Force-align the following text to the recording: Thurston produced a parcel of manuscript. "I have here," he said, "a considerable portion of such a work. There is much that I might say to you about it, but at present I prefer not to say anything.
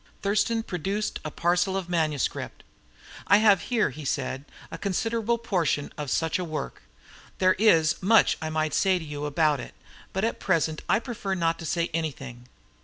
Thurston 0.23 0.63
produced 0.63 1.19
a 1.23 1.29
parcel 1.29 1.77
of 1.77 1.87
manuscript. 1.87 2.63
"I 3.27 3.37
have 3.37 3.61
here," 3.69 3.91
he 3.91 4.03
said, 4.03 4.45
"a 4.71 4.79
considerable 4.79 5.37
portion 5.37 5.93
of 5.95 6.09
such 6.09 6.39
a 6.39 6.43
work. 6.43 6.81
There 7.37 7.53
is 7.59 8.01
much 8.01 8.39
that 8.39 8.47
I 8.47 8.49
might 8.49 8.73
say 8.73 8.97
to 8.97 9.05
you 9.05 9.25
about 9.27 9.59
it, 9.59 9.75
but 10.11 10.23
at 10.23 10.39
present 10.39 10.81
I 10.89 10.97
prefer 10.97 11.35
not 11.35 11.59
to 11.59 11.67
say 11.67 11.91
anything. 11.93 12.47